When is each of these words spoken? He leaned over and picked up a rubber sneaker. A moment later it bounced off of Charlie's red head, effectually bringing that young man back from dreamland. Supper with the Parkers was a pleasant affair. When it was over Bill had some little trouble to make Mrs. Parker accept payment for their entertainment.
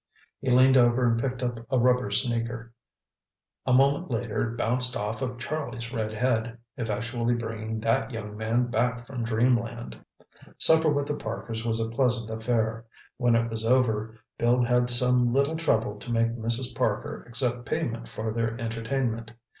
He 0.39 0.49
leaned 0.49 0.77
over 0.77 1.05
and 1.07 1.21
picked 1.21 1.43
up 1.43 1.59
a 1.69 1.77
rubber 1.77 2.09
sneaker. 2.09 2.73
A 3.67 3.71
moment 3.73 4.09
later 4.09 4.49
it 4.51 4.57
bounced 4.57 4.97
off 4.97 5.21
of 5.21 5.37
Charlie's 5.37 5.93
red 5.93 6.11
head, 6.11 6.57
effectually 6.75 7.35
bringing 7.35 7.79
that 7.81 8.09
young 8.09 8.35
man 8.35 8.71
back 8.71 9.05
from 9.05 9.23
dreamland. 9.23 10.03
Supper 10.57 10.89
with 10.89 11.05
the 11.05 11.13
Parkers 11.13 11.67
was 11.67 11.79
a 11.79 11.87
pleasant 11.87 12.31
affair. 12.31 12.83
When 13.17 13.35
it 13.35 13.51
was 13.51 13.63
over 13.63 14.17
Bill 14.39 14.63
had 14.63 14.89
some 14.89 15.31
little 15.31 15.55
trouble 15.55 15.97
to 15.99 16.11
make 16.11 16.35
Mrs. 16.35 16.73
Parker 16.75 17.21
accept 17.27 17.67
payment 17.67 18.07
for 18.07 18.31
their 18.33 18.59
entertainment. 18.59 19.33